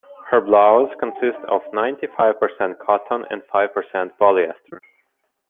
Her 0.31 0.41
blouse 0.41 0.89
consists 0.99 1.45
of 1.47 1.61
ninety-five 1.73 2.39
percent 2.39 2.79
cotton 2.79 3.23
and 3.29 3.43
five 3.51 3.71
percent 3.71 4.17
polyester. 4.17 4.79